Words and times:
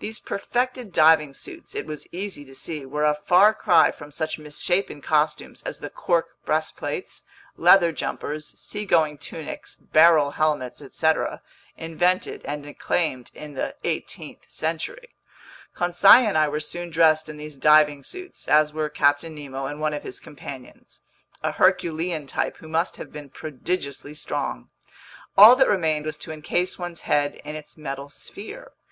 These 0.00 0.18
perfected 0.18 0.92
diving 0.92 1.32
suits, 1.32 1.76
it 1.76 1.86
was 1.86 2.08
easy 2.10 2.44
to 2.44 2.56
see, 2.56 2.84
were 2.84 3.04
a 3.04 3.14
far 3.14 3.54
cry 3.54 3.92
from 3.92 4.10
such 4.10 4.36
misshapen 4.36 5.00
costumes 5.00 5.62
as 5.62 5.78
the 5.78 5.88
cork 5.90 6.30
breastplates, 6.44 7.22
leather 7.56 7.92
jumpers, 7.92 8.52
seagoing 8.58 9.16
tunics, 9.16 9.76
barrel 9.76 10.32
helmets, 10.32 10.82
etc., 10.82 11.40
invented 11.76 12.42
and 12.44 12.66
acclaimed 12.66 13.30
in 13.32 13.54
the 13.54 13.76
18th 13.84 14.40
century. 14.50 15.10
Conseil 15.72 16.26
and 16.26 16.36
I 16.36 16.48
were 16.48 16.58
soon 16.58 16.90
dressed 16.90 17.28
in 17.28 17.36
these 17.36 17.54
diving 17.54 18.02
suits, 18.02 18.48
as 18.48 18.72
were 18.72 18.88
Captain 18.88 19.36
Nemo 19.36 19.66
and 19.66 19.80
one 19.80 19.94
of 19.94 20.02
his 20.02 20.18
companions—a 20.18 21.52
herculean 21.52 22.26
type 22.26 22.56
who 22.56 22.66
must 22.68 22.96
have 22.96 23.12
been 23.12 23.30
prodigiously 23.30 24.14
strong. 24.14 24.68
All 25.38 25.54
that 25.54 25.68
remained 25.68 26.06
was 26.06 26.16
to 26.16 26.32
encase 26.32 26.76
one's 26.76 27.02
head 27.02 27.36
in 27.44 27.54
its 27.54 27.76
metal 27.78 28.08
sphere. 28.08 28.72